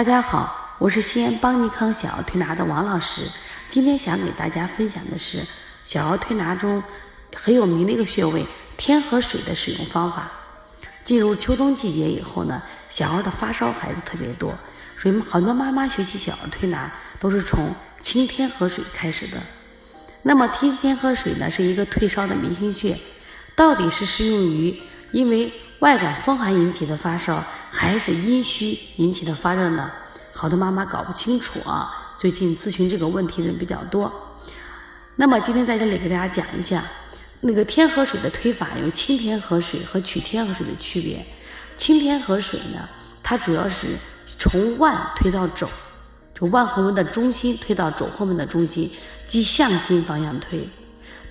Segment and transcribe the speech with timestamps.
[0.00, 3.20] 大家好，我是西安邦尼康小儿推拿的王老师。
[3.68, 5.46] 今天想给大家分享的是
[5.84, 6.82] 小儿推拿中
[7.36, 8.46] 很有名的一个穴位——
[8.78, 10.32] 天河水的使用方法。
[11.04, 14.58] 进入秋冬季节以后呢，小儿的发烧孩子特别多，
[14.98, 19.36] 所以很多妈妈学习小儿推拿都是从清天河水开始的。
[20.22, 22.98] 那么，清天河水呢是一个退烧的明星穴，
[23.54, 24.80] 到底是适用于
[25.12, 27.42] 因为外感风寒引起的发烧？
[27.70, 29.90] 还是阴虚引起的发热呢？
[30.30, 32.14] 好多妈妈搞不清楚啊。
[32.18, 34.12] 最近咨询这个问题的人比较多。
[35.16, 36.84] 那么今天在这里给大家讲一下，
[37.40, 41.24] 那个天河水的推法有清天河水和取天河水的区别。
[41.78, 42.86] 清天河水呢，
[43.22, 43.86] 它主要是
[44.38, 45.66] 从腕推到肘，
[46.38, 48.92] 就腕横纹的中心推到肘后纹的中心，
[49.24, 50.68] 即向心方向推。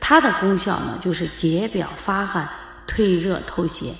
[0.00, 2.48] 它的功效呢，就是解表发汗、
[2.86, 3.92] 退热透邪。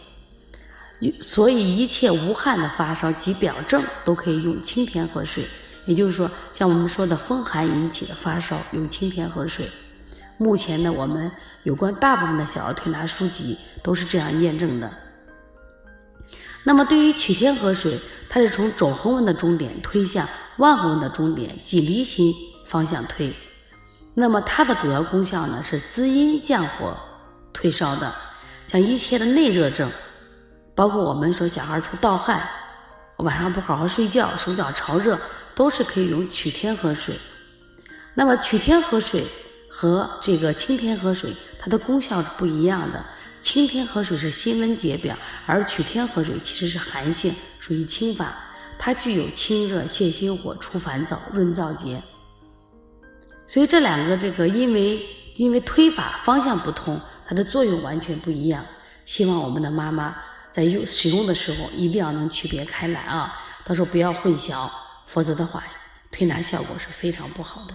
[1.21, 5.45] 所以，一切无汗的发烧及表症都可以用清天河水。
[5.87, 9.71] 也就是说，像我们说的风寒引起的发烧，用清天河水。
[10.37, 11.31] 目前呢，我们
[11.63, 14.91] 有关大部分的小儿推拿书籍都是这样验证的。
[16.65, 22.35] 那么，对于取天河水，它是从肘横纹的中点推向腕横纹的中点，即离心
[22.67, 23.33] 方向推。
[24.15, 26.97] 那么，它的主要功效呢是滋阴降火、
[27.53, 28.13] 退烧的。
[28.67, 29.89] 像一切的内热症。
[30.79, 32.41] 包括我们说小孩出盗汗，
[33.17, 35.19] 晚上不好好睡觉，手脚潮热，
[35.53, 37.17] 都是可以用取天河水。
[38.15, 39.25] 那么取天河水
[39.69, 43.05] 和这个清天河水，它的功效是不一样的。
[43.41, 48.33] 清天河水是辛温解表，而取天河水其实是寒性，属于清法，
[48.79, 52.01] 它具有清热泻心火、除烦躁、润燥结。
[53.49, 55.05] 所以这两个这个因为
[55.35, 58.65] 因为推法方向不同，它的作用完全不一样。
[59.05, 60.15] 希望我们的妈妈。
[60.51, 63.39] 在用使用的时候，一定要能区别开来啊！
[63.65, 64.71] 到时候不要混淆，
[65.07, 65.63] 否则的话，
[66.11, 67.75] 推拿效果是非常不好的。